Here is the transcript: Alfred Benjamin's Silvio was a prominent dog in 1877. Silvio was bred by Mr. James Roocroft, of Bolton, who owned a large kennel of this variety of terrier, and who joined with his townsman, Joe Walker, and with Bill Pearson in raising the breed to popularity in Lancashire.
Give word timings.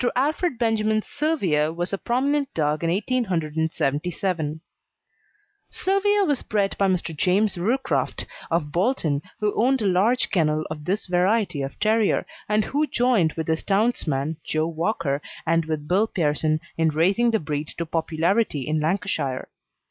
Alfred 0.15 0.57
Benjamin's 0.57 1.05
Silvio 1.05 1.71
was 1.71 1.93
a 1.93 1.97
prominent 1.99 2.51
dog 2.55 2.83
in 2.83 2.89
1877. 2.89 4.59
Silvio 5.69 6.25
was 6.25 6.41
bred 6.41 6.75
by 6.79 6.87
Mr. 6.87 7.15
James 7.15 7.55
Roocroft, 7.55 8.25
of 8.49 8.71
Bolton, 8.71 9.21
who 9.39 9.53
owned 9.53 9.79
a 9.79 9.85
large 9.85 10.31
kennel 10.31 10.65
of 10.71 10.85
this 10.85 11.05
variety 11.05 11.61
of 11.61 11.79
terrier, 11.79 12.25
and 12.49 12.65
who 12.65 12.87
joined 12.87 13.33
with 13.33 13.47
his 13.47 13.61
townsman, 13.61 14.37
Joe 14.43 14.65
Walker, 14.65 15.21
and 15.45 15.65
with 15.65 15.87
Bill 15.87 16.07
Pearson 16.07 16.61
in 16.79 16.87
raising 16.89 17.29
the 17.29 17.37
breed 17.39 17.67
to 17.77 17.85
popularity 17.85 18.61
in 18.67 18.79
Lancashire. 18.79 19.49